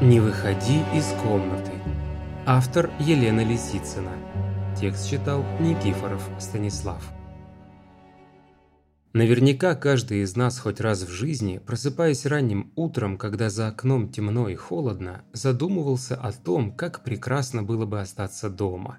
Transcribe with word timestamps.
Не 0.00 0.20
выходи 0.20 0.78
из 0.94 1.06
комнаты. 1.24 1.72
Автор 2.46 2.88
Елена 3.00 3.44
Лисицына. 3.44 4.12
Текст 4.80 5.10
читал 5.10 5.44
Никифоров 5.58 6.22
Станислав. 6.38 7.02
Наверняка 9.12 9.74
каждый 9.74 10.20
из 10.22 10.36
нас 10.36 10.60
хоть 10.60 10.80
раз 10.80 11.02
в 11.02 11.10
жизни, 11.10 11.58
просыпаясь 11.58 12.26
ранним 12.26 12.72
утром, 12.76 13.18
когда 13.18 13.50
за 13.50 13.66
окном 13.66 14.08
темно 14.08 14.48
и 14.48 14.54
холодно, 14.54 15.24
задумывался 15.32 16.14
о 16.14 16.30
том, 16.30 16.70
как 16.70 17.02
прекрасно 17.02 17.64
было 17.64 17.84
бы 17.84 18.00
остаться 18.00 18.48
дома. 18.48 18.98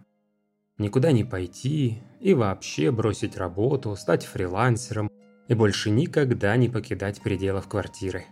Никуда 0.77 1.13
не 1.13 1.23
пойти 1.23 2.03
и 2.20 2.34
вообще 2.34 2.91
бросить 2.91 3.38
работу, 3.38 3.95
стать 3.95 4.25
фрилансером 4.25 5.09
и 5.47 5.53
больше 5.53 5.91
никогда 5.91 6.58
не 6.58 6.67
покидать 6.67 7.22
пределов 7.22 7.70
квартиры. 7.70 8.25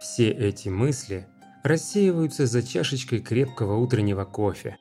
Все 0.00 0.30
эти 0.30 0.70
мысли 0.70 1.26
рассеиваются 1.62 2.46
за 2.46 2.62
чашечкой 2.62 3.20
крепкого 3.20 3.76
утреннего 3.76 4.24
кофе. 4.24 4.78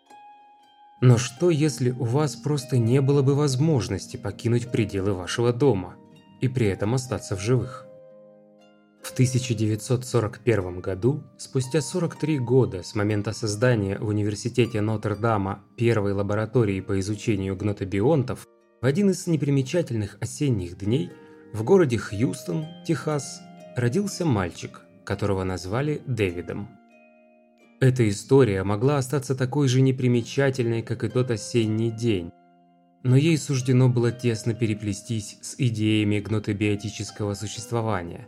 Но 1.01 1.17
что, 1.17 1.49
если 1.49 1.91
у 1.91 2.05
вас 2.05 2.37
просто 2.37 2.77
не 2.77 3.01
было 3.01 3.21
бы 3.21 3.35
возможности 3.35 4.15
покинуть 4.15 4.71
пределы 4.71 5.13
вашего 5.13 5.51
дома 5.51 5.97
и 6.39 6.47
при 6.47 6.67
этом 6.67 6.93
остаться 6.93 7.35
в 7.35 7.41
живых? 7.41 7.85
В 9.03 9.11
1941 9.11 10.79
году, 10.79 11.26
спустя 11.37 11.81
43 11.81 12.39
года 12.39 12.81
с 12.81 12.95
момента 12.95 13.33
создания 13.33 13.98
в 13.99 14.07
Университете 14.07 14.79
Нотр-Дама 14.79 15.65
первой 15.76 16.13
лаборатории 16.13 16.79
по 16.79 16.98
изучению 17.01 17.57
гнотобионтов, 17.57 18.48
в 18.81 18.85
один 18.85 19.09
из 19.09 19.27
непримечательных 19.27 20.15
осенних 20.21 20.77
дней 20.77 21.11
в 21.51 21.63
городе 21.63 21.98
Хьюстон, 21.98 22.65
Техас, 22.87 23.41
родился 23.76 24.23
мальчик– 24.23 24.81
которого 25.10 25.43
назвали 25.43 26.04
Дэвидом. 26.05 26.70
Эта 27.79 28.07
история 28.07 28.63
могла 28.63 28.99
остаться 28.99 29.34
такой 29.34 29.68
же 29.68 29.82
непримечательной, 29.82 30.84
как 30.84 31.04
и 31.04 31.10
тот 31.10 31.32
осенний 31.32 31.90
день, 31.90 32.29
но 33.01 33.16
ей 33.16 33.35
суждено 33.40 33.90
было 33.90 34.12
тесно 34.12 34.54
переплестись 34.54 35.40
с 35.41 35.55
идеями 35.57 36.20
гнотобиотического 36.20 37.34
существования, 37.34 38.27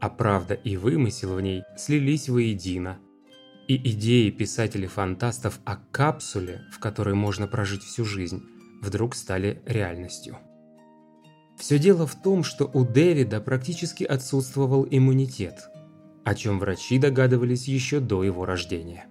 а 0.00 0.08
правда 0.08 0.54
и 0.54 0.76
вымысел 0.76 1.32
в 1.32 1.40
ней 1.40 1.62
слились 1.76 2.28
воедино. 2.28 2.98
И 3.68 3.76
идеи 3.92 4.30
писателей-фантастов 4.30 5.60
о 5.64 5.76
капсуле, 5.92 6.62
в 6.72 6.80
которой 6.80 7.14
можно 7.14 7.46
прожить 7.46 7.84
всю 7.84 8.04
жизнь, 8.04 8.42
вдруг 8.82 9.14
стали 9.14 9.62
реальностью. 9.64 10.38
Все 11.56 11.78
дело 11.78 12.04
в 12.04 12.20
том, 12.20 12.42
что 12.42 12.68
у 12.74 12.84
Дэвида 12.84 13.40
практически 13.40 14.02
отсутствовал 14.02 14.88
иммунитет– 14.90 15.68
о 16.26 16.34
чем 16.34 16.58
врачи 16.58 16.98
догадывались 16.98 17.68
еще 17.68 18.00
до 18.00 18.24
его 18.24 18.44
рождения. 18.44 19.06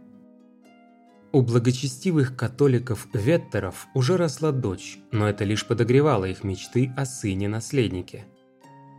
У 1.32 1.42
благочестивых 1.42 2.36
католиков-веттеров 2.36 3.88
уже 3.94 4.18
росла 4.18 4.52
дочь, 4.52 5.00
но 5.14 5.30
это 5.30 5.46
лишь 5.46 5.66
подогревало 5.66 6.26
их 6.26 6.44
мечты 6.44 6.92
о 6.98 7.06
сыне-наследнике. 7.06 8.26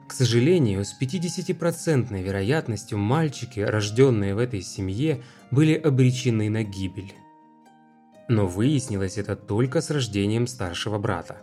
К 0.09 0.15
сожалению, 0.15 0.87
с 0.87 0.99
50% 0.99 2.23
вероятностью 2.23 2.97
мальчики, 2.97 3.61
рожденные 3.61 4.35
в 4.35 4.39
этой 4.39 4.63
семье, 4.63 5.23
были 5.51 5.75
обречены 5.75 6.49
на 6.49 6.63
гибель. 6.63 7.13
Но 8.31 8.47
выяснилось 8.47 9.19
это 9.19 9.37
только 9.37 9.83
с 9.83 9.91
рождением 9.91 10.47
старшего 10.47 10.97
брата. 10.97 11.43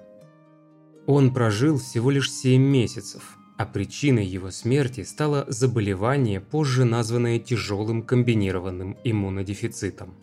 Он 1.06 1.36
прожил 1.36 1.78
всего 1.78 2.10
лишь 2.10 2.32
7 2.32 2.60
месяцев, 2.60 3.38
а 3.64 3.66
причиной 3.66 4.26
его 4.26 4.52
смерти 4.52 5.04
стало 5.06 5.46
заболевание, 5.48 6.42
позже 6.42 6.84
названное 6.84 7.40
тяжелым 7.40 8.04
комбинированным 8.04 8.98
иммунодефицитом. 9.06 10.16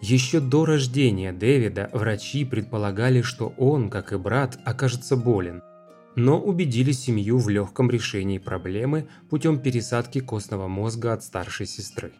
Еще 0.00 0.40
до 0.40 0.64
рождения 0.64 1.32
Дэвида 1.32 1.90
врачи 1.92 2.44
предполагали, 2.44 3.22
что 3.22 3.54
он, 3.56 3.88
как 3.88 4.12
и 4.12 4.16
брат, 4.16 4.58
окажется 4.64 5.16
болен, 5.16 5.62
но 6.16 6.40
убедили 6.40 6.90
семью 6.90 7.38
в 7.38 7.48
легком 7.48 7.88
решении 7.88 8.38
проблемы 8.38 9.06
путем 9.30 9.60
пересадки 9.60 10.18
костного 10.18 10.66
мозга 10.66 11.12
от 11.12 11.22
старшей 11.22 11.66
сестры. 11.66 12.14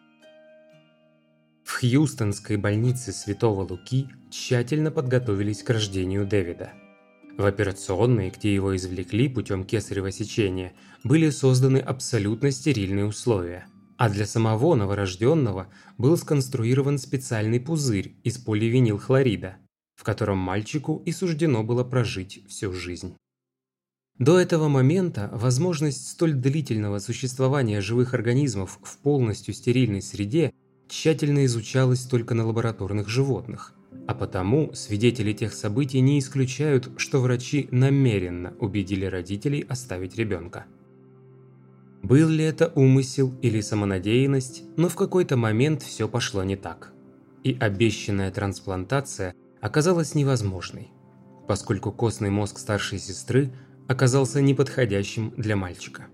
В 1.65 1.81
Хьюстонской 1.81 2.55
больнице 2.55 3.11
Святого 3.11 3.67
Луки 3.69 4.07
тщательно 4.31 4.91
подготовились 4.91 5.61
к 5.61 5.69
рождению 5.71 6.25
Дэвида– 6.25 6.71
в 7.37 7.45
операционной, 7.45 8.29
где 8.29 8.53
его 8.53 8.75
извлекли 8.75 9.27
путем 9.27 9.63
кесарево 9.63 10.11
сечения, 10.11 10.73
были 11.03 11.29
созданы 11.29 11.77
абсолютно 11.77 12.51
стерильные 12.51 13.05
условия. 13.05 13.67
А 13.97 14.09
для 14.09 14.25
самого 14.25 14.75
новорожденного 14.75 15.67
был 15.97 16.17
сконструирован 16.17 16.97
специальный 16.97 17.59
пузырь 17.59 18.15
из 18.23 18.37
поливинилхлорида, 18.37 19.57
в 19.95 20.03
котором 20.03 20.37
мальчику 20.37 21.01
и 21.05 21.11
суждено 21.11 21.63
было 21.63 21.83
прожить 21.83 22.43
всю 22.47 22.73
жизнь. 22.73 23.15
До 24.17 24.39
этого 24.39 24.67
момента 24.69 25.29
возможность 25.33 26.09
столь 26.09 26.33
длительного 26.33 26.99
существования 26.99 27.81
живых 27.81 28.13
организмов 28.13 28.79
в 28.81 28.97
полностью 28.99 29.53
стерильной 29.53 30.01
среде 30.01 30.53
тщательно 30.87 31.45
изучалась 31.45 32.03
только 32.03 32.33
на 32.33 32.45
лабораторных 32.45 33.09
животных– 33.09 33.73
а 34.07 34.13
потому 34.13 34.71
свидетели 34.73 35.33
тех 35.33 35.53
событий 35.53 35.99
не 35.99 36.19
исключают, 36.19 36.89
что 36.97 37.19
врачи 37.19 37.67
намеренно 37.71 38.53
убедили 38.59 39.05
родителей 39.05 39.65
оставить 39.67 40.15
ребенка. 40.15 40.65
Был 42.03 42.29
ли 42.29 42.43
это 42.43 42.71
умысел 42.75 43.33
или 43.41 43.61
самонадеянность, 43.61 44.63
но 44.77 44.89
в 44.89 44.95
какой-то 44.95 45.37
момент 45.37 45.81
все 45.81 46.07
пошло 46.07 46.43
не 46.43 46.55
так. 46.55 46.93
И 47.43 47.57
обещанная 47.59 48.31
трансплантация 48.31 49.33
оказалась 49.59 50.13
невозможной, 50.13 50.91
поскольку 51.47 51.91
костный 51.91 52.29
мозг 52.29 52.59
старшей 52.59 52.99
сестры 52.99 53.51
оказался 53.87 54.41
неподходящим 54.41 55.33
для 55.35 55.55
мальчика. 55.55 56.05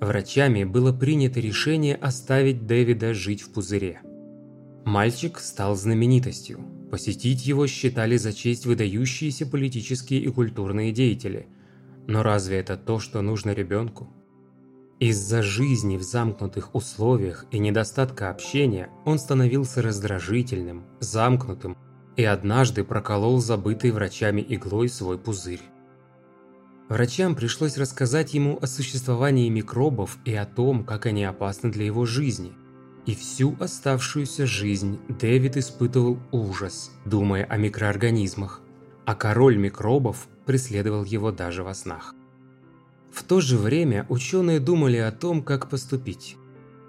Врачами 0.00 0.64
было 0.64 0.92
принято 0.92 1.38
решение 1.38 1.94
оставить 1.94 2.66
Дэвида 2.66 3.14
жить 3.14 3.42
в 3.42 3.52
пузыре– 3.52 4.00
Мальчик 4.84 5.38
стал 5.38 5.76
знаменитостью. 5.76 6.58
Посетить 6.92 7.46
его 7.46 7.66
считали 7.66 8.18
за 8.18 8.34
честь 8.34 8.66
выдающиеся 8.66 9.46
политические 9.46 10.20
и 10.20 10.28
культурные 10.28 10.92
деятели. 10.92 11.46
Но 12.06 12.22
разве 12.22 12.58
это 12.58 12.76
то, 12.76 12.98
что 12.98 13.22
нужно 13.22 13.54
ребенку? 13.54 14.12
Из-за 15.00 15.42
жизни 15.42 15.96
в 15.96 16.02
замкнутых 16.02 16.74
условиях 16.74 17.46
и 17.50 17.58
недостатка 17.58 18.28
общения 18.28 18.90
он 19.06 19.18
становился 19.18 19.80
раздражительным, 19.80 20.84
замкнутым 21.00 21.78
и 22.18 22.24
однажды 22.24 22.84
проколол 22.84 23.40
забытый 23.40 23.90
врачами 23.90 24.44
иглой 24.46 24.90
свой 24.90 25.16
пузырь. 25.18 25.62
Врачам 26.90 27.34
пришлось 27.34 27.78
рассказать 27.78 28.34
ему 28.34 28.58
о 28.60 28.66
существовании 28.66 29.48
микробов 29.48 30.18
и 30.26 30.34
о 30.34 30.44
том, 30.44 30.84
как 30.84 31.06
они 31.06 31.24
опасны 31.24 31.72
для 31.72 31.86
его 31.86 32.04
жизни– 32.04 32.52
и 33.06 33.14
всю 33.14 33.56
оставшуюся 33.58 34.46
жизнь 34.46 35.00
Дэвид 35.08 35.56
испытывал 35.56 36.18
ужас, 36.30 36.92
думая 37.04 37.44
о 37.44 37.56
микроорганизмах, 37.56 38.60
а 39.04 39.14
король 39.14 39.56
микробов 39.56 40.28
преследовал 40.46 41.04
его 41.04 41.32
даже 41.32 41.64
во 41.64 41.74
снах. 41.74 42.14
В 43.10 43.24
то 43.24 43.40
же 43.40 43.58
время 43.58 44.06
ученые 44.08 44.60
думали 44.60 44.96
о 44.96 45.12
том, 45.12 45.42
как 45.42 45.68
поступить. 45.68 46.36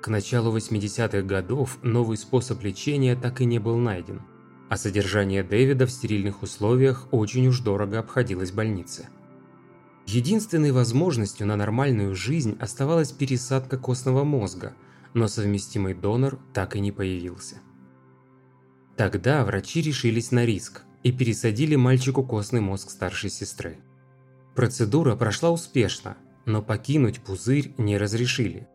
К 0.01 0.07
началу 0.10 0.56
80-х 0.56 1.21
годов 1.21 1.80
новый 1.81 2.18
способ 2.18 2.62
лечения 2.63 3.16
так 3.16 3.42
и 3.42 3.45
не 3.45 3.59
был 3.59 3.77
найден, 3.77 4.21
а 4.69 4.77
содержание 4.77 5.44
Дэвида 5.44 5.88
в 5.88 5.92
стерильных 5.92 6.44
условиях 6.44 7.07
очень 7.12 7.48
уж 7.48 7.59
дорого 7.59 8.00
обходилось 8.00 8.51
больнице. 8.51 9.09
Единственной 10.06 10.71
возможностью 10.71 11.48
на 11.48 11.56
нормальную 11.56 12.13
жизнь 12.13 12.57
оставалась 12.59 13.12
пересадка 13.12 13.77
костного 13.77 14.24
мозга– 14.24 14.74
но 15.13 15.27
совместимый 15.27 15.94
донор 15.94 16.39
так 16.54 16.75
и 16.75 16.80
не 16.80 16.92
появился. 16.92 17.57
Тогда 18.98 19.44
врачи 19.44 19.81
решились 19.81 20.31
на 20.31 20.45
риск 20.45 20.83
и 21.04 21.12
пересадили 21.12 21.75
мальчику 21.75 22.24
костный 22.24 22.62
мозг 22.62 22.89
старшей 22.89 23.30
сестры. 23.30 23.77
Процедура 24.56 25.15
прошла 25.15 25.51
успешно, 25.51 26.18
но 26.45 26.62
покинуть 26.62 27.21
пузырь 27.21 27.74
не 27.77 27.98
разрешили. 27.98 28.68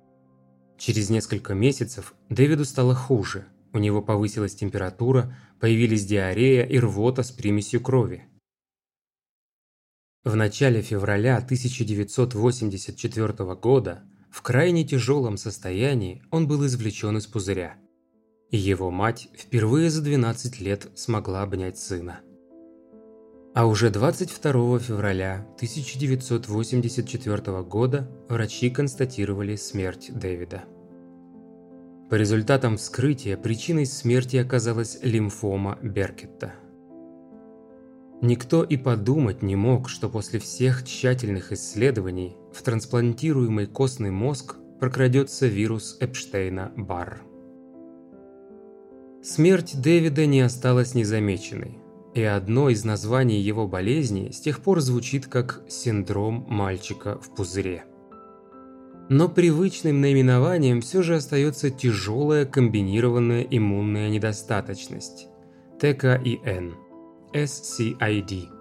Через 0.77 1.11
несколько 1.11 1.55
месяцев 1.55 2.15
Дэвиду 2.29 2.65
стало 2.65 2.95
хуже, 2.95 3.47
у 3.73 3.79
него 3.79 4.03
повысилась 4.03 4.55
температура, 4.55 5.37
появились 5.61 6.07
диарея 6.07 6.65
и 6.65 6.79
рвота 6.79 7.23
с 7.23 7.31
примесью 7.31 7.81
крови. 7.81 8.25
В 10.25 10.35
начале 10.35 10.83
февраля 10.83 11.37
1984 11.37 13.55
года 13.55 14.03
в 14.39 14.43
крайне 14.43 14.85
тяжелом 14.85 15.37
состоянии 15.37 16.23
он 16.31 16.47
был 16.47 16.65
извлечен 16.65 17.17
из 17.17 17.27
пузыря. 17.27 17.75
И 18.51 18.57
его 18.57 18.93
мать 18.93 19.29
впервые 19.37 19.91
за 19.91 20.01
12 20.01 20.61
лет 20.61 20.87
смогла 20.95 21.43
обнять 21.43 21.77
сына. 21.77 22.21
А 23.53 23.67
уже 23.67 23.91
22 23.91 24.79
февраля 24.79 25.45
1984 25.57 27.63
года 27.65 28.09
врачи 28.29 28.71
констатировали 28.71 29.57
смерть 29.57 30.13
Дэвида. 30.15 30.63
По 32.09 32.15
результатам 32.15 32.77
вскрытия 32.77 33.37
причиной 33.37 33.87
смерти 33.87 34.37
оказалась 34.37 35.01
лимфома 35.03 35.81
Беркетта. 35.83 36.55
Никто 38.21 38.63
и 38.63 38.77
подумать 38.77 39.43
не 39.43 39.57
мог, 39.57 39.89
что 39.89 40.09
после 40.09 40.39
всех 40.39 40.85
тщательных 40.85 41.51
исследований 41.51 42.37
в 42.59 42.63
трансплантируемый 42.63 43.67
костный 43.67 44.11
мозг 44.11 44.57
прокрадется 44.81 45.47
вирус 45.47 45.97
Эпштейна-Барр. 46.01 47.19
Смерть 49.23 49.81
Дэвида 49.81 50.27
не 50.27 50.41
осталась 50.41 50.95
незамеченной, 50.95 51.79
и 52.15 52.23
одно 52.23 52.69
из 52.69 52.85
названий 52.85 53.41
его 53.41 53.69
болезни 53.69 54.31
с 54.33 54.41
тех 54.41 54.61
пор 54.61 54.81
звучит 54.81 55.29
как 55.29 55.63
«синдром 55.69 56.47
мальчика 56.49 57.19
в 57.21 57.33
пузыре». 57.33 57.85
Но 59.09 59.29
привычным 59.29 60.01
наименованием 60.01 60.81
все 60.81 61.03
же 61.03 61.15
остается 61.15 61.71
тяжелая 61.71 62.45
комбинированная 62.45 63.43
иммунная 63.43 64.11
недостаточность– 64.11 65.29
ТКИН– 65.81 66.75
SCID– 67.33 68.49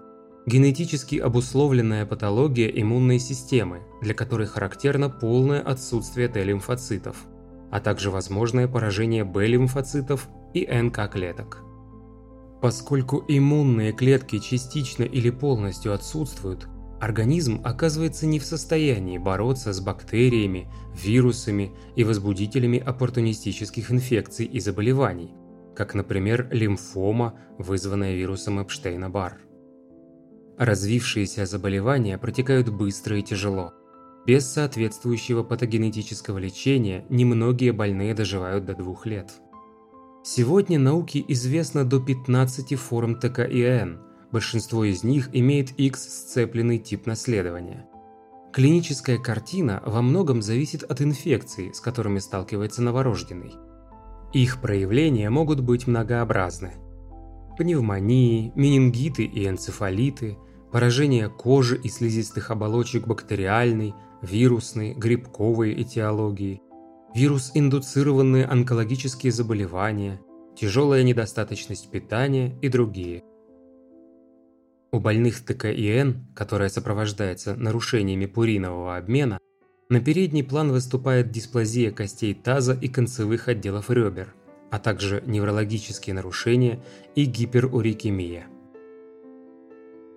генетически 0.48 1.16
обусловленная 1.16 2.06
патология 2.06 2.68
иммунной 2.68 3.18
системы, 3.18 3.82
для 4.00 4.14
которой 4.14 4.46
характерно 4.46 5.10
полное 5.10 5.60
отсутствие 5.60 6.28
Т-лимфоцитов, 6.28 7.16
а 7.70 7.80
также 7.80 8.10
возможное 8.10 8.66
поражение 8.66 9.24
Б-лимфоцитов 9.24 10.28
и 10.54 10.66
НК-клеток. 10.66 11.62
Поскольку 12.62 13.24
иммунные 13.28 13.92
клетки 13.92 14.38
частично 14.38 15.04
или 15.04 15.30
полностью 15.30 15.92
отсутствуют, 15.92 16.66
организм 16.98 17.60
оказывается 17.62 18.26
не 18.26 18.38
в 18.40 18.44
состоянии 18.44 19.18
бороться 19.18 19.72
с 19.72 19.80
бактериями, 19.80 20.68
вирусами 20.94 21.72
и 21.94 22.04
возбудителями 22.04 22.78
оппортунистических 22.78 23.92
инфекций 23.92 24.46
и 24.46 24.58
заболеваний– 24.60 25.30
как, 25.78 25.94
например, 25.94 26.48
лимфома, 26.50 27.38
вызванная 27.56 28.16
вирусом 28.16 28.58
Эпштейна-Барр. 28.58 29.47
Развившиеся 30.58 31.46
заболевания 31.46 32.18
протекают 32.18 32.68
быстро 32.68 33.18
и 33.18 33.22
тяжело. 33.22 33.72
Без 34.26 34.46
соответствующего 34.46 35.42
патогенетического 35.42 36.38
лечения 36.38 37.06
немногие 37.08 37.72
больные 37.72 38.12
доживают 38.14 38.64
до 38.64 38.74
двух 38.74 39.06
лет. 39.06 39.30
Сегодня 40.24 40.78
науке 40.78 41.24
известно 41.28 41.84
до 41.84 42.00
15 42.00 42.74
форм 42.74 43.18
ТКИН, 43.18 44.00
большинство 44.32 44.84
из 44.84 45.04
них 45.04 45.30
имеет 45.32 45.70
X-сцепленный 45.78 46.78
тип 46.78 47.06
наследования. 47.06 47.86
Клиническая 48.52 49.18
картина 49.18 49.82
во 49.86 50.02
многом 50.02 50.42
зависит 50.42 50.82
от 50.82 51.00
инфекций, 51.00 51.72
с 51.72 51.80
которыми 51.80 52.18
сталкивается 52.18 52.82
новорожденный– 52.82 53.54
их 54.32 54.60
проявления 54.60 55.30
могут 55.30 55.60
быть 55.60 55.86
многообразны. 55.86 56.74
Пневмонии, 57.56 58.52
менингиты 58.54 59.24
и 59.24 59.48
энцефалиты, 59.48 60.36
поражение 60.70 61.28
кожи 61.28 61.76
и 61.76 61.88
слизистых 61.88 62.50
оболочек 62.50 63.06
бактериальной, 63.06 63.94
вирусной, 64.22 64.94
грибковой 64.94 65.80
этиологии, 65.80 66.60
вирус-индуцированные 67.14 68.44
онкологические 68.44 69.32
заболевания, 69.32 70.20
тяжелая 70.56 71.02
недостаточность 71.02 71.90
питания 71.90 72.58
и 72.60 72.68
другие. 72.68 73.22
У 74.90 75.00
больных 75.00 75.44
ТКИН, 75.44 76.28
которая 76.34 76.68
сопровождается 76.68 77.54
нарушениями 77.54 78.26
пуринового 78.26 78.96
обмена, 78.96 79.38
на 79.90 80.00
передний 80.00 80.44
план 80.44 80.70
выступает 80.70 81.30
дисплазия 81.30 81.90
костей 81.90 82.34
таза 82.34 82.74
и 82.74 82.88
концевых 82.88 83.48
отделов 83.48 83.90
ребер, 83.90 84.34
а 84.70 84.78
также 84.78 85.22
неврологические 85.26 86.14
нарушения 86.14 86.82
и 87.14 87.24
гиперурикемия. 87.24 88.48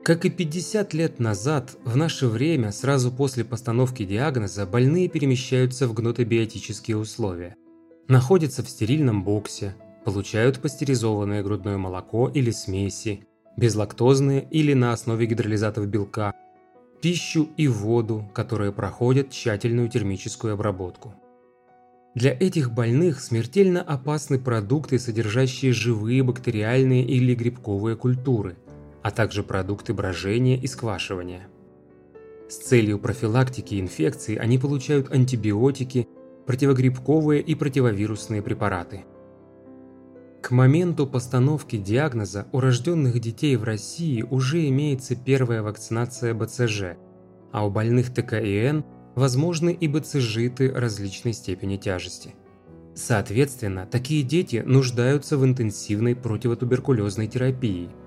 Как 0.04 0.26
и 0.26 0.32
50 0.32 0.96
лет 0.96 1.20
назад, 1.20 1.78
в 1.86 1.96
наше 1.96 2.26
время, 2.26 2.72
сразу 2.72 3.12
после 3.12 3.46
постановки 3.46 4.04
диагноза, 4.04 4.66
больные 4.66 5.08
перемещаются 5.08 5.88
в 5.88 5.94
гнотобиотические 5.94 6.98
условия. 6.98 7.56
Находятся 8.08 8.64
в 8.64 8.70
стерильном 8.70 9.24
боксе, 9.24 9.76
получают 10.04 10.60
пастеризованное 10.60 11.44
грудное 11.44 11.78
молоко 11.78 12.28
или 12.30 12.50
смеси, 12.50 13.28
безлактозные 13.58 14.48
или 14.50 14.74
на 14.74 14.92
основе 14.92 15.28
гидролизатов 15.28 15.86
белка, 15.86 16.34
пищу 17.00 17.50
и 17.56 17.68
воду, 17.68 18.28
которые 18.34 18.72
проходят 18.72 19.30
тщательную 19.30 19.88
термическую 19.88 20.56
обработку. 20.56 21.14
Для 22.16 22.32
этих 22.32 22.72
больных 22.72 23.22
смертельно 23.22 23.84
опасны 23.84 24.40
продукты, 24.40 24.98
содержащие 24.98 25.74
живые 25.74 26.24
бактериальные 26.24 27.06
или 27.06 27.36
грибковые 27.36 27.96
культуры, 27.96 28.58
а 29.04 29.12
также 29.12 29.44
продукты 29.44 29.94
брожения 29.94 30.58
и 30.58 30.68
сквашивания. 30.68 31.48
С 32.50 32.58
целью 32.58 33.00
профилактики 33.00 33.80
инфекций 33.80 34.36
они 34.36 34.58
получают 34.58 35.12
антибиотики, 35.12 36.08
противогрибковые 36.46 37.42
и 37.42 37.56
противовирусные 37.56 38.42
препараты. 38.42 39.06
К 40.42 40.52
моменту 40.52 41.08
постановки 41.08 41.78
диагноза 41.78 42.48
у 42.52 42.60
рожденных 42.60 43.20
детей 43.20 43.56
в 43.56 43.64
России 43.64 44.24
уже 44.24 44.68
имеется 44.68 45.16
первая 45.16 45.62
вакцинация 45.62 46.34
БЦЖ, 46.34 46.98
а 47.52 47.66
у 47.66 47.70
больных 47.70 48.14
ТКИН 48.14 48.84
возможны 49.16 49.72
и 49.72 49.88
БЦЖиты 49.88 50.74
различной 50.74 51.34
степени 51.34 51.78
тяжести. 51.78 52.36
Соответственно, 52.96 53.88
такие 53.90 54.24
дети 54.24 54.64
нуждаются 54.66 55.38
в 55.38 55.46
интенсивной 55.46 56.16
противотуберкулезной 56.16 57.28
терапии– 57.28 57.90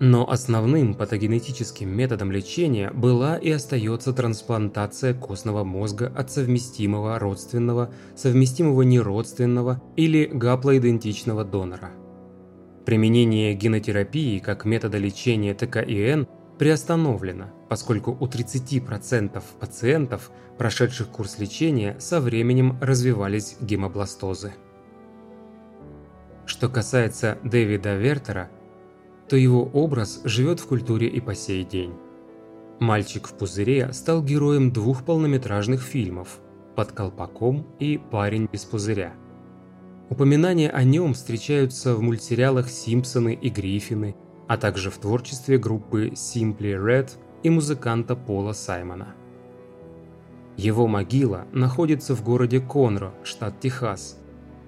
но 0.00 0.28
основным 0.28 0.94
патогенетическим 0.94 1.88
методом 1.88 2.32
лечения 2.32 2.90
была 2.90 3.36
и 3.36 3.50
остается 3.50 4.12
трансплантация 4.12 5.14
костного 5.14 5.62
мозга 5.64 6.12
от 6.16 6.32
совместимого 6.32 7.18
родственного, 7.18 7.92
совместимого 8.16 8.82
неродственного 8.82 9.82
или 9.96 10.24
гаплоидентичного 10.24 11.44
донора. 11.44 11.92
Применение 12.84 13.54
генотерапии 13.54 14.40
как 14.40 14.64
метода 14.64 14.98
лечения 14.98 15.54
ТКИН 15.54 16.26
приостановлено, 16.58 17.46
поскольку 17.68 18.16
у 18.18 18.26
30% 18.26 19.42
пациентов, 19.58 20.30
прошедших 20.58 21.08
курс 21.08 21.38
лечения, 21.38 21.96
со 21.98 22.20
временем 22.20 22.78
развивались 22.80 23.56
гемобластозы. 23.60 24.52
Что 26.46 26.68
касается 26.68 27.38
Дэвида 27.42 27.96
Вертера– 27.96 28.50
то 29.28 29.36
его 29.36 29.64
образ 29.72 30.20
живет 30.24 30.60
в 30.60 30.66
культуре 30.66 31.08
и 31.08 31.20
по 31.20 31.34
сей 31.34 31.64
день. 31.64 31.94
«Мальчик 32.80 33.28
в 33.28 33.34
пузыре» 33.34 33.92
стал 33.92 34.22
героем 34.22 34.72
двух 34.72 35.04
полнометражных 35.04 35.80
фильмов 35.80 36.40
«Под 36.76 36.92
колпаком» 36.92 37.66
и 37.78 37.98
«Парень 37.98 38.48
без 38.50 38.64
пузыря». 38.64 39.14
Упоминания 40.10 40.70
о 40.70 40.82
нем 40.84 41.14
встречаются 41.14 41.94
в 41.94 42.02
мультсериалах 42.02 42.68
«Симпсоны» 42.68 43.32
и 43.34 43.48
«Гриффины», 43.48 44.16
а 44.48 44.58
также 44.58 44.90
в 44.90 44.98
творчестве 44.98 45.56
группы 45.56 46.08
Simply 46.08 46.74
Red 46.76 47.12
и 47.42 47.50
музыканта 47.50 48.16
Пола 48.16 48.52
Саймона. 48.52 49.14
Его 50.56 50.86
могила 50.86 51.46
находится 51.52 52.14
в 52.14 52.22
городе 52.22 52.60
Конро, 52.60 53.14
штат 53.22 53.60
Техас, 53.60 54.18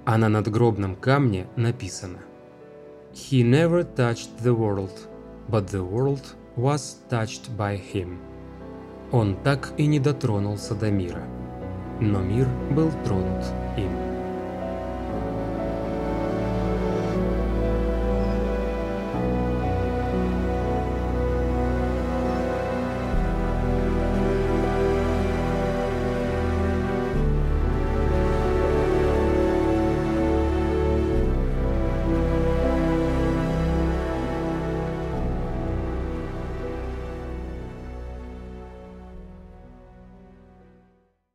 а 0.04 0.16
на 0.16 0.28
надгробном 0.28 0.96
камне 0.96 1.48
написано– 1.56 2.20
He 3.15 3.43
never 3.43 3.83
touched 3.83 4.37
the 4.43 4.53
world, 4.53 5.07
but 5.49 5.67
the 5.67 5.83
world 5.83 6.35
was 6.55 6.97
touched 7.09 7.49
by 7.57 7.75
him. 7.75 8.19
Он 9.11 9.35
так 9.43 9.73
и 9.77 9.87
не 9.87 9.99
дотронулся 9.99 10.75
до 10.75 10.89
мира, 10.89 11.23
но 11.99 12.21
мир 12.21 12.47
был 12.71 12.91
тронут 13.03 13.45
им. 13.77 14.04